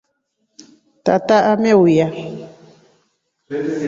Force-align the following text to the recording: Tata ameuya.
Tata 1.05 1.37
ameuya. 1.51 2.07